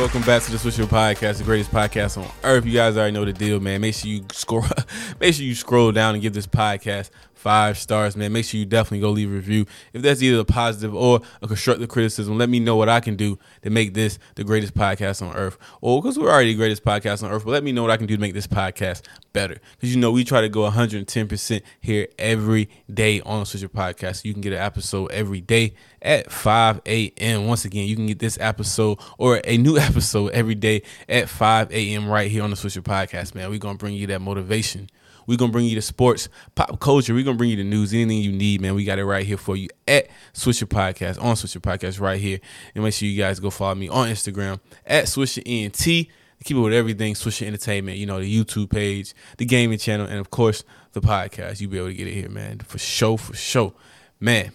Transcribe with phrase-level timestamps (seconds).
[0.00, 2.64] Welcome back to the Swisher Podcast, the greatest podcast on earth.
[2.64, 3.82] You guys already know the deal, man.
[3.82, 4.64] Make sure you scroll,
[5.20, 8.32] make sure you scroll down and give this podcast five stars, man.
[8.32, 9.64] Make sure you definitely go leave a review.
[9.94, 13.16] If that's either a positive or a constructive criticism, let me know what I can
[13.16, 15.56] do to make this the greatest podcast on earth.
[15.80, 17.96] Or because we're already the greatest podcast on earth, but let me know what I
[17.96, 19.58] can do to make this podcast better.
[19.72, 24.24] Because you know we try to go 110% here every day on Swisher Podcast.
[24.24, 27.46] You can get an episode every day at 5 a.m.
[27.46, 31.72] Once again, you can get this episode or a new episode every day at 5
[31.72, 32.06] a.m.
[32.06, 33.48] right here on the Swisher Podcast, man.
[33.48, 34.90] We're gonna bring you that motivation.
[35.30, 37.14] We're gonna bring you the sports, pop culture.
[37.14, 38.74] We're gonna bring you the news, anything you need, man.
[38.74, 42.40] We got it right here for you at Swisher Podcast, on Swisher Podcast right here.
[42.74, 46.08] And make sure you guys go follow me on Instagram at Swisher ENT.
[46.42, 50.18] Keep it with everything, Swisher Entertainment, you know, the YouTube page, the gaming channel, and
[50.18, 50.64] of course
[50.94, 51.60] the podcast.
[51.60, 52.58] You'll be able to get it here, man.
[52.58, 53.74] For show, for show.
[54.18, 54.50] Man,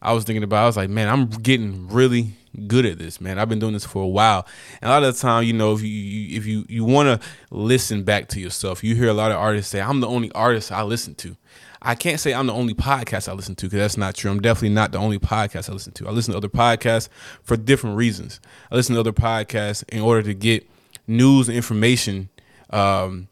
[0.00, 2.36] I was thinking about, I was like, man, I'm getting really
[2.66, 3.38] good at this, man.
[3.38, 4.46] I've been doing this for a while.
[4.80, 7.28] And a lot of the time, you know, if you, if you you want to
[7.50, 10.72] listen back to yourself, you hear a lot of artists say, "I'm the only artist
[10.72, 11.36] I listen to."
[11.84, 14.30] I can't say I'm the only podcast I listen to because that's not true.
[14.30, 16.08] I'm definitely not the only podcast I listen to.
[16.08, 17.08] I listen to other podcasts
[17.42, 18.40] for different reasons.
[18.70, 20.68] I listen to other podcasts in order to get
[21.08, 22.28] news and information
[22.70, 23.26] um,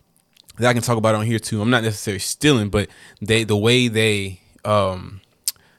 [0.58, 1.62] that I can talk about on here too.
[1.62, 2.88] I'm not necessarily stealing, but
[3.22, 5.20] they the way they um,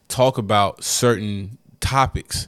[0.08, 2.48] talk about certain topics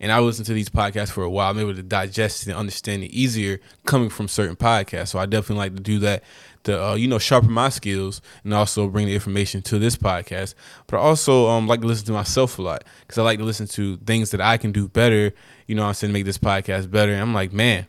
[0.00, 1.50] and I listen to these podcasts for a while.
[1.50, 5.08] I'm able to digest and understand it easier coming from certain podcasts.
[5.08, 6.24] So I definitely like to do that
[6.64, 10.54] to uh, you know sharpen my skills and also bring the information to this podcast.
[10.86, 13.44] But I also um, like to listen to myself a lot because I like to
[13.44, 15.32] listen to things that I can do better.
[15.66, 17.12] You know, I'm saying make this podcast better.
[17.12, 17.86] And I'm like, man,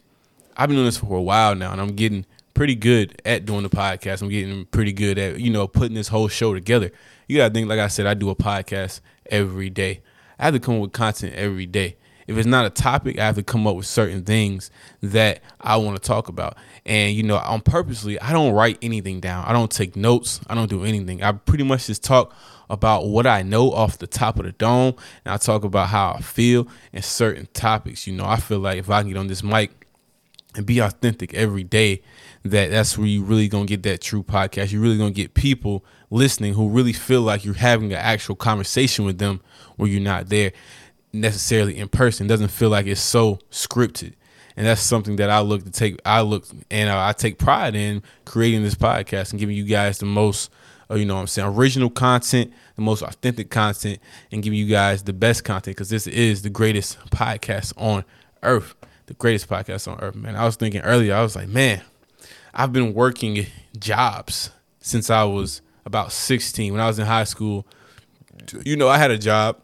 [0.57, 3.63] I've been doing this for a while now, and I'm getting pretty good at doing
[3.63, 4.21] the podcast.
[4.21, 6.91] I'm getting pretty good at you know putting this whole show together.
[7.27, 10.01] You gotta think, like I said, I do a podcast every day.
[10.37, 11.95] I have to come up with content every day.
[12.27, 14.71] If it's not a topic, I have to come up with certain things
[15.01, 16.57] that I want to talk about.
[16.85, 19.45] And you know, on purposely, I don't write anything down.
[19.45, 20.39] I don't take notes.
[20.47, 21.23] I don't do anything.
[21.23, 22.33] I pretty much just talk
[22.69, 24.95] about what I know off the top of the dome,
[25.25, 28.07] and I talk about how I feel and certain topics.
[28.07, 29.81] You know, I feel like if I can get on this mic
[30.55, 32.01] and be authentic every day
[32.43, 35.85] that that's where you really gonna get that true podcast you're really gonna get people
[36.09, 39.39] listening who really feel like you're having an actual conversation with them
[39.77, 40.51] where you're not there
[41.13, 44.13] necessarily in person it doesn't feel like it's so scripted
[44.55, 48.01] and that's something that i look to take i look and i take pride in
[48.25, 50.49] creating this podcast and giving you guys the most
[50.89, 53.99] uh, you know i'm saying original content the most authentic content
[54.31, 58.05] and giving you guys the best content because this is the greatest podcast on
[58.43, 58.75] earth
[59.11, 60.37] the greatest podcast on earth, man.
[60.37, 61.81] I was thinking earlier, I was like, man,
[62.53, 63.45] I've been working
[63.77, 66.71] jobs since I was about 16.
[66.71, 67.67] When I was in high school,
[68.63, 69.57] you know, I had a job.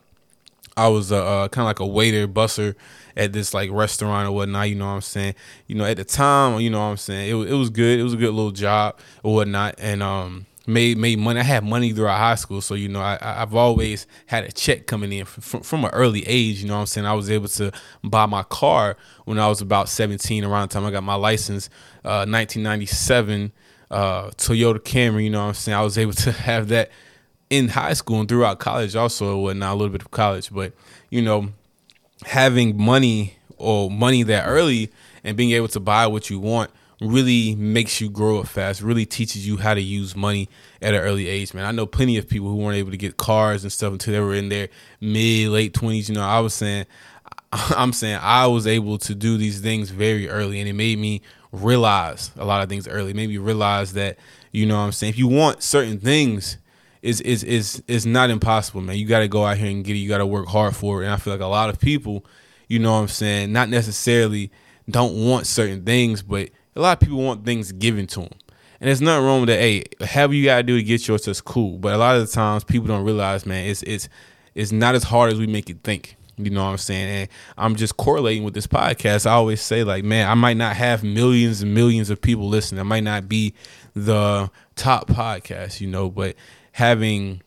[0.77, 2.75] I was uh, uh, kind of like a waiter, busser
[3.15, 4.69] at this like restaurant or whatnot.
[4.69, 5.35] You know what I'm saying?
[5.67, 7.29] You know, at the time, you know what I'm saying?
[7.29, 7.99] It was, it was good.
[7.99, 9.75] It was a good little job or whatnot.
[9.79, 11.39] And, um, made made money.
[11.39, 14.85] I had money throughout high school, so you know I I've always had a check
[14.85, 16.61] coming in from from an early age.
[16.61, 17.07] You know what I'm saying?
[17.07, 17.71] I was able to
[18.03, 21.69] buy my car when I was about 17, around the time I got my license,
[22.03, 23.53] uh, 1997
[23.89, 25.23] uh, Toyota Camry.
[25.23, 25.77] You know what I'm saying?
[25.77, 26.91] I was able to have that
[27.49, 30.73] in high school and throughout college also, well not a little bit of college, but
[31.09, 31.49] you know
[32.25, 34.91] having money or money that early
[35.23, 36.71] and being able to buy what you want
[37.01, 40.49] really makes you grow up fast, really teaches you how to use money
[40.81, 41.65] at an early age, man.
[41.65, 44.19] I know plenty of people who weren't able to get cars and stuff until they
[44.19, 44.69] were in their
[44.99, 46.09] mid, late 20s.
[46.09, 46.85] You know, I was saying,
[47.51, 51.21] I'm saying I was able to do these things very early, and it made me
[51.51, 53.11] realize a lot of things early.
[53.11, 54.17] It made me realize that,
[54.51, 56.57] you know what I'm saying, if you want certain things,
[57.01, 58.97] is is is is not impossible, man.
[58.97, 59.99] You got to go out here and get it.
[59.99, 61.05] You got to work hard for it.
[61.05, 62.25] And I feel like a lot of people,
[62.67, 64.51] you know what I'm saying, not necessarily
[64.89, 68.29] don't want certain things, but a lot of people want things given to them.
[68.79, 69.59] And there's nothing wrong with that.
[69.59, 71.77] Hey, however you gotta do to get yours, that's cool.
[71.77, 74.07] But a lot of the times, people don't realize, man, it's it's
[74.53, 76.15] it's not as hard as we make it think.
[76.39, 77.09] You know what I'm saying?
[77.09, 79.25] And I'm just correlating with this podcast.
[79.25, 82.79] I always say, like, man, I might not have millions and millions of people listening.
[82.79, 83.55] I might not be
[83.95, 86.35] the top podcast, you know, but
[86.77, 87.41] having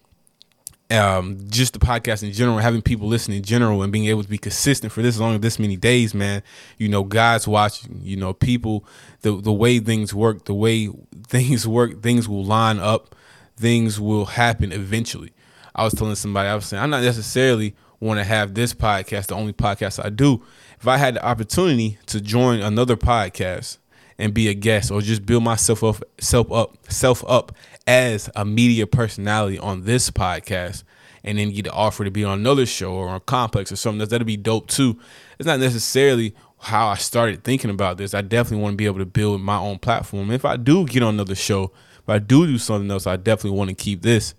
[0.90, 4.28] um, just the podcast in general, having people listen in general, and being able to
[4.28, 6.42] be consistent for this long, this many days, man.
[6.78, 8.00] You know, guys watching.
[8.02, 8.84] You know, people.
[9.20, 10.90] The the way things work, the way
[11.28, 13.14] things work, things will line up.
[13.56, 15.32] Things will happen eventually.
[15.76, 19.26] I was telling somebody, I was saying, I'm not necessarily want to have this podcast
[19.26, 20.42] the only podcast I do.
[20.80, 23.76] If I had the opportunity to join another podcast
[24.20, 27.52] and be a guest, or just build myself up, self up, self up
[27.86, 30.84] as a media personality on this podcast
[31.24, 34.06] and then get the offer to be on another show or on Complex or something,
[34.06, 34.98] that'd be dope too.
[35.38, 38.14] It's not necessarily how I started thinking about this.
[38.14, 40.30] I definitely want to be able to build my own platform.
[40.30, 43.58] If I do get on another show, if I do do something else, I definitely
[43.58, 44.34] want to keep this.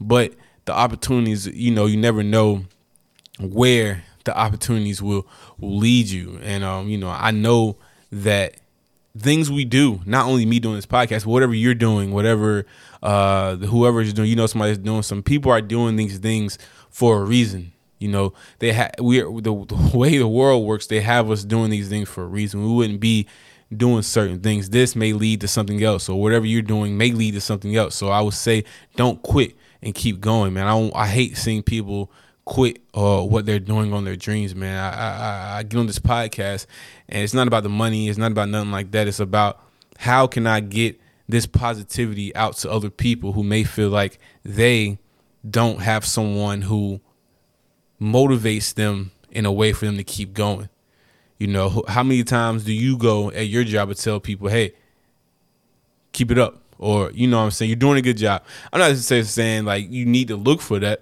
[0.00, 0.34] But
[0.64, 2.64] the opportunities, you know, you never know
[3.38, 5.26] where the opportunities will,
[5.58, 6.38] will lead you.
[6.42, 7.76] And um, you know, I know
[8.12, 8.56] that
[9.16, 12.66] things we do, not only me doing this podcast, but whatever you're doing, whatever
[13.02, 16.58] uh whoever is doing, you know somebody's doing some people are doing these things
[16.90, 17.72] for a reason.
[17.98, 21.44] You know, they have we are the, the way the world works, they have us
[21.44, 22.62] doing these things for a reason.
[22.62, 23.26] We wouldn't be
[23.74, 24.70] doing certain things.
[24.70, 27.94] This may lead to something else, So whatever you're doing may lead to something else.
[27.94, 28.64] So I would say
[28.96, 30.66] don't quit and keep going, man.
[30.66, 32.10] I don't I hate seeing people
[32.44, 34.76] quit uh, what they're doing on their dreams, man.
[34.76, 36.66] I, I, I get on this podcast,
[37.10, 38.08] and it's not about the money.
[38.08, 39.08] It's not about nothing like that.
[39.08, 39.60] It's about
[39.98, 44.98] how can I get this positivity out to other people who may feel like they
[45.48, 47.00] don't have someone who
[48.00, 50.68] motivates them in a way for them to keep going.
[51.38, 54.72] You know, how many times do you go at your job and tell people, "Hey,
[56.12, 58.42] keep it up," or you know, I'm saying you're doing a good job.
[58.72, 61.00] I'm not necessarily saying like you need to look for that,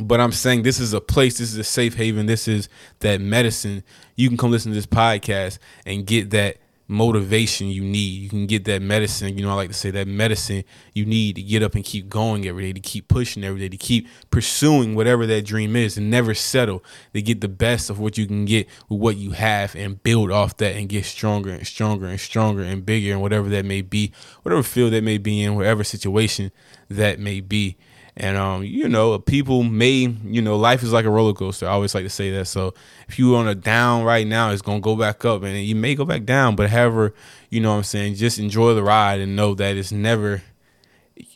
[0.00, 2.68] but I'm saying this is a place, this is a safe haven, this is
[3.00, 3.82] that medicine.
[4.16, 6.58] You can come listen to this podcast and get that
[6.90, 8.22] motivation you need.
[8.22, 10.64] You can get that medicine, you know, I like to say that medicine
[10.94, 13.68] you need to get up and keep going every day, to keep pushing every day,
[13.68, 17.98] to keep pursuing whatever that dream is and never settle, to get the best of
[17.98, 21.50] what you can get with what you have and build off that and get stronger
[21.50, 24.10] and stronger and stronger and bigger and whatever that may be,
[24.42, 26.50] whatever field that may be in, whatever situation
[26.88, 27.76] that may be.
[28.20, 31.68] And um, you know, people may, you know, life is like a roller coaster.
[31.68, 32.46] I always like to say that.
[32.46, 32.74] So
[33.06, 35.94] if you're on a down right now, it's gonna go back up, and you may
[35.94, 36.56] go back down.
[36.56, 37.14] But however,
[37.48, 40.42] you know, what I'm saying, just enjoy the ride and know that it's never.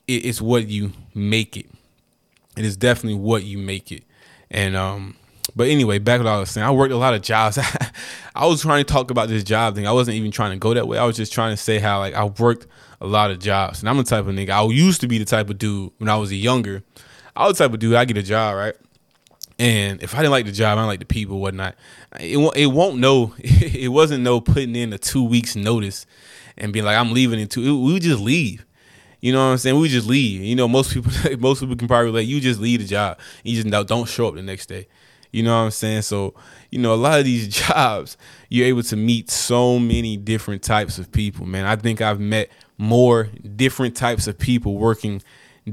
[0.09, 1.67] It's what you make it.
[2.57, 4.03] It is definitely what you make it.
[4.51, 5.17] And um,
[5.55, 6.67] but anyway, back to what I was saying.
[6.67, 7.59] I worked a lot of jobs.
[8.35, 9.87] I was trying to talk about this job thing.
[9.87, 10.99] I wasn't even trying to go that way.
[10.99, 12.67] I was just trying to say how like I worked
[13.01, 13.81] a lot of jobs.
[13.81, 14.51] And I'm the type of nigga.
[14.51, 16.83] I used to be the type of dude when I was younger.
[17.37, 17.95] I was the type of dude.
[17.95, 18.75] I get a job right,
[19.59, 21.77] and if I didn't like the job, I didn't like the people, whatnot.
[22.19, 22.57] It won't.
[22.57, 23.35] It won't know.
[23.83, 26.07] It wasn't no putting in a two weeks notice
[26.57, 27.81] and being like I'm leaving in two.
[27.81, 28.65] We would just leave.
[29.21, 29.79] You know what I'm saying?
[29.79, 30.43] We just leave.
[30.43, 33.19] You know, most people most people can probably like you just leave the job.
[33.45, 34.89] You just don't show up the next day.
[35.33, 36.03] You know what I'm saying?
[36.03, 36.35] So,
[36.71, 38.17] you know, a lot of these jobs,
[38.49, 41.65] you're able to meet so many different types of people, man.
[41.65, 45.23] I think I've met more different types of people working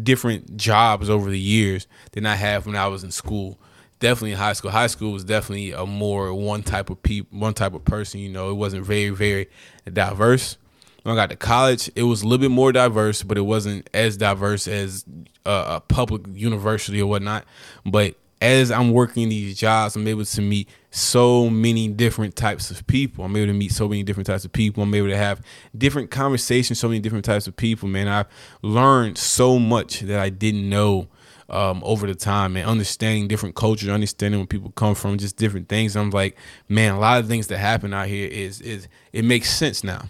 [0.04, 3.60] different jobs over the years than I have when I was in school.
[4.00, 4.72] Definitely in high school.
[4.72, 8.22] High school was definitely a more one type of people, one type of person.
[8.22, 9.50] You know, it wasn't very, very
[9.92, 10.58] diverse.
[11.04, 13.90] When I got to college, it was a little bit more diverse, but it wasn't
[13.94, 15.04] as diverse as
[15.46, 17.46] a public university or whatnot.
[17.86, 22.86] But as I'm working these jobs, I'm able to meet so many different types of
[22.88, 23.26] people.
[23.26, 24.84] I'm able to meet so many different types of people.
[24.84, 25.42] I'm able to have
[25.78, 28.08] different conversations, so many different types of people, man.
[28.08, 28.28] I've
[28.62, 31.08] learned so much that I didn't know
[31.50, 35.68] um, over the time and understanding different cultures, understanding where people come from, just different
[35.68, 35.96] things.
[35.96, 36.38] I'm like,
[36.70, 40.06] man, a lot of things that happen out here is is it makes sense now.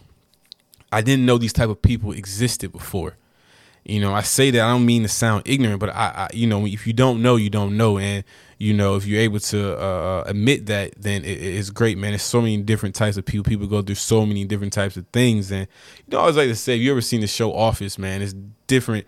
[0.92, 3.16] I didn't know these type of people existed before.
[3.86, 6.48] You know, I say that I don't mean to sound ignorant, but I, I you
[6.48, 8.24] know, if you don't know, you don't know, and
[8.58, 12.12] you know, if you're able to uh, uh admit that, then it, it's great, man.
[12.12, 13.44] There's so many different types of people.
[13.44, 15.68] People go through so many different types of things, and
[15.98, 18.22] you know, I always like to say, if you ever seen the show Office, man,
[18.22, 18.36] it's
[18.68, 19.06] different.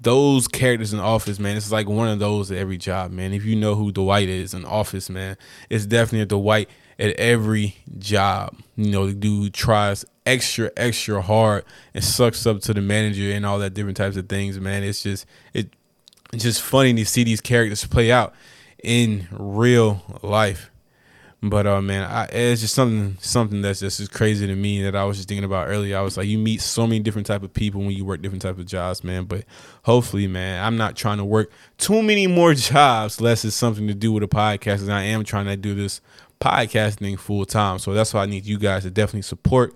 [0.00, 3.32] Those characters in Office, man, it's like one of those at every job, man.
[3.32, 5.36] If you know who Dwight is in Office, man,
[5.70, 8.56] it's definitely a Dwight at every job.
[8.76, 13.44] You know, the dude tries extra, extra hard and sucks up to the manager and
[13.44, 14.82] all that different types of things, man.
[14.82, 15.70] It's just it
[16.32, 18.34] it's just funny to see these characters play out
[18.82, 20.70] in real life.
[21.42, 25.04] But uh man, I, it's just something something that's just crazy to me that I
[25.04, 25.98] was just thinking about earlier.
[25.98, 28.40] I was like, you meet so many different type of people when you work different
[28.40, 29.24] type of jobs, man.
[29.24, 29.44] But
[29.82, 33.94] hopefully, man, I'm not trying to work too many more jobs unless it's something to
[33.94, 34.80] do with a podcast.
[34.80, 36.00] And I am trying to do this
[36.40, 37.78] podcasting full time.
[37.78, 39.74] So that's why I need you guys to definitely support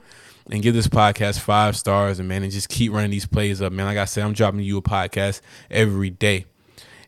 [0.51, 3.73] and give this podcast five stars and man and just keep running these plays up,
[3.73, 3.87] man.
[3.87, 5.41] Like I said, I'm dropping you a podcast
[5.71, 6.47] every day.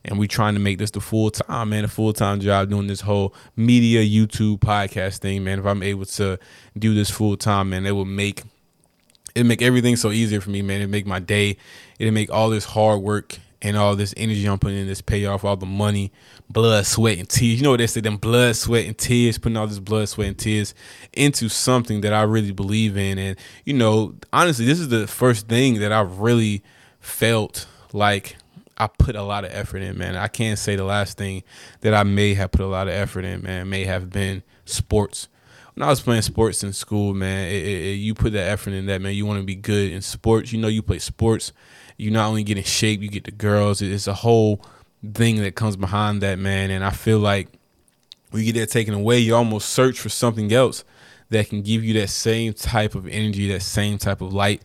[0.03, 2.87] and we trying to make this the full time, man, a full time job doing
[2.87, 5.59] this whole media YouTube podcast thing, man.
[5.59, 6.39] If I'm able to
[6.77, 8.43] do this full time, man, it will make
[9.35, 10.81] it make everything so easier for me, man.
[10.81, 11.57] It make my day.
[11.99, 15.25] It'll make all this hard work and all this energy I'm putting in this pay
[15.25, 16.11] off all the money,
[16.51, 17.59] blood, sweat, and tears.
[17.59, 20.27] You know what they say, them blood, sweat, and tears, putting all this blood, sweat,
[20.27, 20.73] and tears
[21.13, 23.17] into something that I really believe in.
[23.17, 26.63] And, you know, honestly, this is the first thing that I really
[26.99, 28.37] felt like
[28.77, 30.15] I put a lot of effort in, man.
[30.15, 31.43] I can't say the last thing
[31.81, 35.27] that I may have put a lot of effort in, man, may have been sports.
[35.73, 38.87] When I was playing sports in school, man, it, it, you put that effort in
[38.87, 39.13] that, man.
[39.13, 40.51] You want to be good in sports.
[40.51, 41.53] You know, you play sports
[42.01, 43.79] you not only get in shape, you get the girls.
[43.79, 44.65] It's a whole
[45.13, 46.71] thing that comes behind that, man.
[46.71, 47.47] And I feel like
[48.31, 50.83] when you get that taken away, you almost search for something else
[51.29, 54.63] that can give you that same type of energy, that same type of light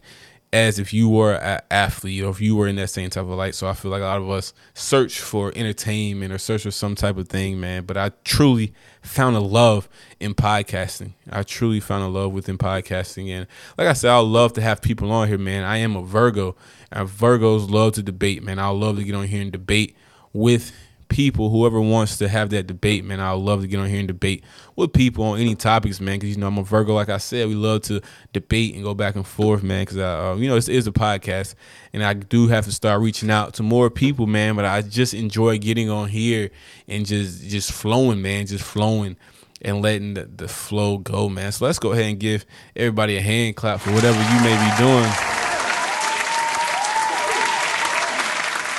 [0.53, 3.31] as if you were an athlete or if you were in that same type of
[3.31, 3.55] light.
[3.55, 6.95] So I feel like a lot of us search for entertainment or search for some
[6.95, 7.85] type of thing, man.
[7.85, 9.89] But I truly found a love
[10.21, 11.13] in podcasting.
[11.31, 13.29] I truly found a love within podcasting.
[13.29, 15.65] And like I said, I love to have people on here, man.
[15.65, 16.57] I am a Virgo.
[16.93, 18.59] And Virgos love to debate, man.
[18.59, 19.97] I love to get on here and debate
[20.37, 20.73] with
[21.09, 23.99] people, whoever wants to have that debate, man, I would love to get on here
[23.99, 26.19] and debate with people on any topics, man.
[26.19, 28.01] Because you know I'm a Virgo, like I said, we love to
[28.33, 29.83] debate and go back and forth, man.
[29.83, 31.55] Because uh, you know it is is a podcast,
[31.93, 34.57] and I do have to start reaching out to more people, man.
[34.57, 36.51] But I just enjoy getting on here
[36.89, 39.17] and just just flowing, man, just flowing.
[39.63, 41.51] And letting the, the flow go, man.
[41.51, 42.45] So let's go ahead and give
[42.77, 45.36] everybody a hand clap for whatever you may be doing.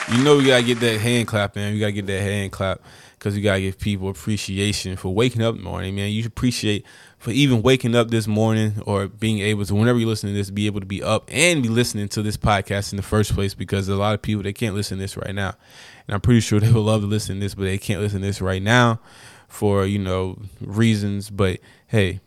[0.10, 1.74] You know we gotta get that hand clap, man.
[1.74, 2.80] We gotta get that hand clap
[3.20, 6.12] because we gotta give people appreciation for waking up morning, man.
[6.12, 6.86] You should appreciate
[7.18, 10.50] for even waking up this morning or being able to, whenever you listen to this,
[10.50, 13.54] be able to be up and be listening to this podcast in the first place
[13.54, 15.56] because a lot of people they can't listen to this right now,
[16.08, 18.22] and I'm pretty sure they would love to listen to this, but they can't listen
[18.22, 19.02] to this right now
[19.50, 21.30] for you know reasons.
[21.30, 22.22] But hey,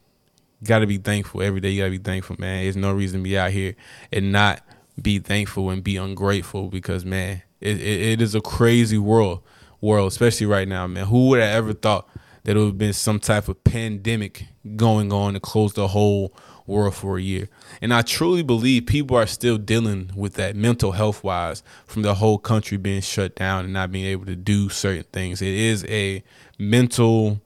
[0.62, 1.70] gotta be thankful every day.
[1.70, 2.62] You gotta be thankful, man.
[2.62, 3.74] There's no reason to be out here
[4.12, 4.60] and not
[5.00, 9.42] be thankful and be ungrateful because man it, it, it is a crazy world,
[9.80, 11.06] world, especially right now, man.
[11.06, 12.08] Who would have ever thought
[12.44, 16.34] that it would have been some type of pandemic going on to close the whole
[16.66, 17.48] world for a year?
[17.82, 22.14] And I truly believe people are still dealing with that mental health wise from the
[22.14, 25.42] whole country being shut down and not being able to do certain things.
[25.42, 26.22] It is a
[26.58, 27.40] mental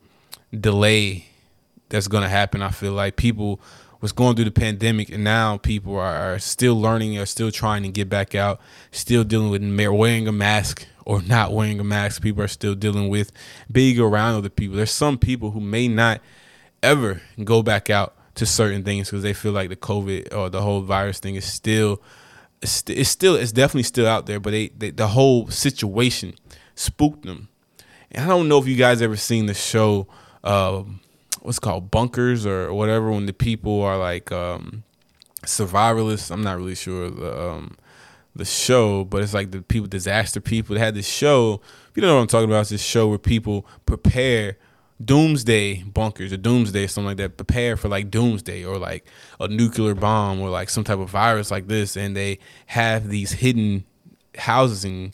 [0.53, 1.27] delay
[1.89, 2.63] that's going to happen.
[2.63, 3.61] I feel like people
[4.05, 7.83] was going through the pandemic, and now people are, are still learning, are still trying
[7.85, 12.21] to get back out, still dealing with wearing a mask or not wearing a mask.
[12.21, 13.33] People are still dealing with
[13.73, 14.77] being around other people.
[14.77, 16.21] There's some people who may not
[16.83, 20.61] ever go back out to certain things because they feel like the COVID or the
[20.61, 22.03] whole virus thing is still
[22.61, 26.35] it's still it's definitely still out there, but they, they the whole situation
[26.75, 27.49] spooked them.
[28.11, 30.09] And I don't know if you guys ever seen the show
[30.43, 31.01] um,
[31.45, 34.83] what's called bunkers or whatever when the people are like um,
[35.43, 36.31] survivalists.
[36.31, 37.77] I'm not really sure the um,
[38.35, 40.75] the show, but it's like the people disaster people.
[40.75, 41.61] They had this show.
[41.91, 44.57] If you don't know what I'm talking about, it's this show where people prepare
[45.05, 49.05] doomsday bunkers or doomsday something like that prepare for like doomsday or like
[49.41, 53.33] a nuclear bomb or like some type of virus like this and they have these
[53.33, 53.85] hidden
[54.39, 55.13] housing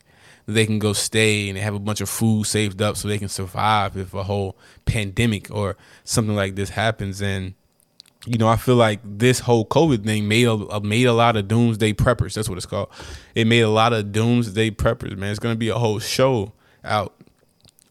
[0.54, 3.28] they can go stay and have a bunch of food saved up so they can
[3.28, 7.20] survive if a whole pandemic or something like this happens.
[7.20, 7.54] And
[8.26, 11.48] you know, I feel like this whole COVID thing made a made a lot of
[11.48, 12.34] doomsday preppers.
[12.34, 12.90] That's what it's called.
[13.34, 15.16] It made a lot of doomsday preppers.
[15.16, 16.52] Man, it's gonna be a whole show
[16.84, 17.14] out,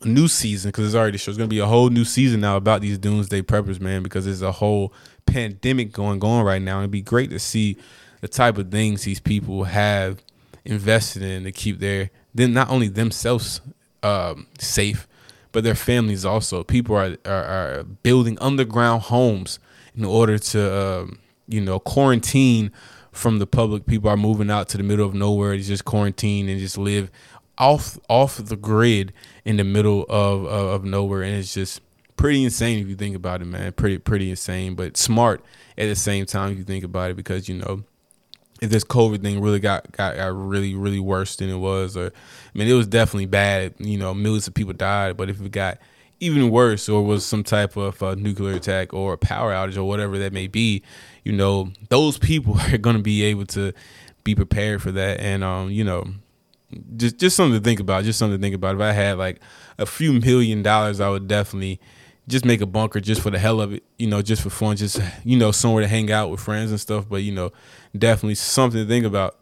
[0.02, 1.32] a new season because it's already show.
[1.32, 4.04] It's gonna be a whole new season now about these doomsday preppers, man.
[4.04, 4.94] Because there's a whole
[5.26, 6.80] pandemic going on right now.
[6.80, 7.78] It'd be great to see
[8.22, 10.22] the type of things these people have
[10.66, 13.62] invested in to keep their then not only themselves
[14.04, 15.08] um, safe,
[15.52, 16.64] but their families also.
[16.64, 19.60] People are, are, are building underground homes
[19.96, 22.72] in order to um, you know quarantine
[23.12, 23.86] from the public.
[23.86, 27.12] People are moving out to the middle of nowhere to just quarantine and just live
[27.58, 29.12] off off the grid
[29.44, 31.82] in the middle of, of, of nowhere, and it's just
[32.16, 33.72] pretty insane if you think about it, man.
[33.74, 35.44] Pretty pretty insane, but smart
[35.78, 37.84] at the same time if you think about it, because you know
[38.62, 42.08] if this COVID thing really got, got got really really worse than it was, or
[42.08, 43.74] I mean, it was definitely bad.
[43.80, 45.18] You know, millions of people died.
[45.18, 45.78] But if it got
[46.20, 49.84] even worse, or was some type of uh, nuclear attack or a power outage or
[49.86, 50.84] whatever that may be,
[51.24, 53.74] you know, those people are going to be able to
[54.24, 55.20] be prepared for that.
[55.20, 56.06] And um, you know,
[56.98, 58.04] just just something to think about.
[58.04, 58.76] Just something to think about.
[58.76, 59.40] If I had like
[59.78, 61.80] a few million dollars, I would definitely
[62.30, 64.78] just make a bunker just for the hell of it, you know, just for fun,
[64.78, 67.10] just you know, somewhere to hang out with friends and stuff.
[67.10, 67.52] But you know,
[67.98, 69.38] definitely something to think about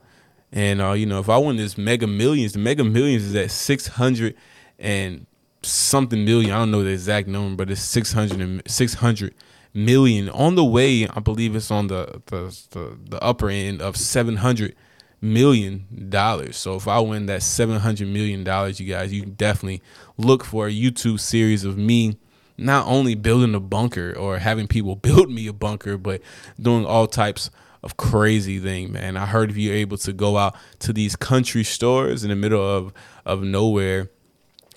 [0.51, 3.51] And uh, you know, if I win this Mega Millions, the Mega Millions is at
[3.51, 4.35] six hundred
[4.79, 5.25] and
[5.63, 6.51] something million.
[6.51, 9.33] I don't know the exact number, but it's 600, and, 600
[9.73, 11.07] million on the way.
[11.07, 14.75] I believe it's on the the the, the upper end of seven hundred
[15.19, 16.57] million dollars.
[16.57, 19.81] So if I win that seven hundred million dollars, you guys, you can definitely
[20.17, 22.17] look for a YouTube series of me
[22.57, 26.21] not only building a bunker or having people build me a bunker, but
[26.59, 27.49] doing all types
[27.83, 29.17] of crazy thing, man.
[29.17, 32.61] I heard if you're able to go out to these country stores in the middle
[32.61, 32.93] of
[33.25, 34.09] of nowhere,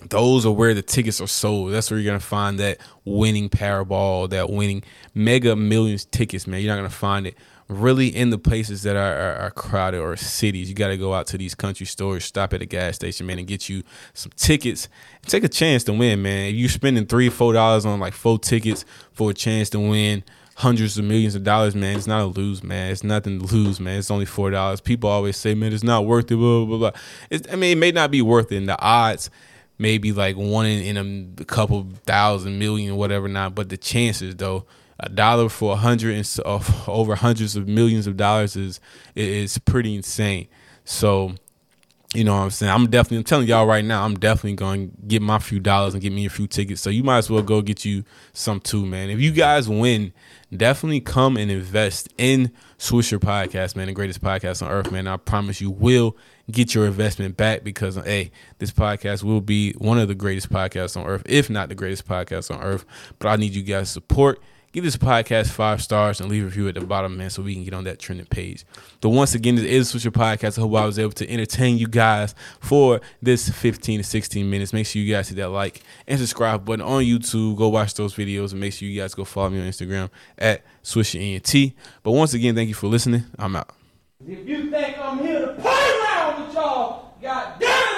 [0.09, 1.73] those are where the tickets are sold.
[1.73, 4.83] That's where you're gonna find that winning Powerball, that winning
[5.15, 6.61] Mega Millions tickets, man.
[6.61, 7.37] You're not gonna find it
[7.71, 10.69] really in the places that are, are, are crowded or cities.
[10.69, 13.39] You got to go out to these country stores, stop at a gas station, man,
[13.39, 14.89] and get you some tickets.
[15.23, 16.51] Take a chance to win, man.
[16.51, 20.25] If you're spending three, four dollars on like four tickets for a chance to win
[20.57, 22.91] hundreds of millions of dollars, man, it's not a lose, man.
[22.91, 23.99] It's nothing to lose, man.
[23.99, 24.81] It's only four dollars.
[24.81, 26.37] People always say, man, it's not worth it.
[26.37, 26.91] Blah blah blah.
[27.31, 28.57] It's, I mean, it may not be worth it.
[28.57, 29.31] And the odds
[29.79, 33.55] maybe like one in, in a couple thousand million, whatever not.
[33.55, 34.67] But the chances, though
[35.03, 38.81] a dollar for a hundred and uh, over hundreds of millions of dollars is
[39.15, 40.47] is pretty insane.
[40.85, 41.35] So,
[42.15, 42.73] you know what I'm saying?
[42.73, 45.95] I'm definitely I'm telling y'all right now, I'm definitely going to get my few dollars
[45.95, 46.81] and get me a few tickets.
[46.83, 49.09] So you might as well go get you some too, man.
[49.09, 50.13] If you guys win,
[50.55, 55.07] definitely come and invest in Swisher Podcast, man, the greatest podcast on earth, man.
[55.07, 56.17] I promise you will
[56.51, 60.97] get your investment back because hey, this podcast will be one of the greatest podcasts
[60.97, 62.85] on earth, if not the greatest podcast on earth.
[63.19, 64.43] But I need you guys' support
[64.73, 67.55] give this podcast five stars and leave a review at the bottom, man, so we
[67.55, 68.65] can get on that trending page.
[69.01, 70.59] But once again, this is Swisher Podcast.
[70.59, 74.73] I hope I was able to entertain you guys for this 15 to 16 minutes.
[74.73, 77.57] Make sure you guys hit that like and subscribe button on YouTube.
[77.57, 80.63] Go watch those videos and make sure you guys go follow me on Instagram at
[80.85, 81.75] SwisherENT.
[82.03, 83.25] But once again, thank you for listening.
[83.39, 83.71] I'm out.
[84.27, 87.90] If you think I'm here to play around with y'all, goddamn!